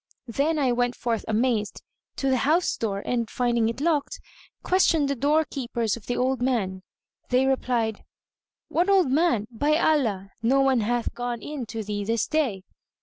[0.25, 1.83] Then I went forth amazed,
[2.15, 4.19] to the house door and, finding it locked,
[4.63, 6.81] questioned the doorkeepers of the old man.
[7.29, 8.03] They replied,
[8.67, 9.45] "What old man?
[9.51, 12.63] By Allah, no one hath gone in to thee this day!"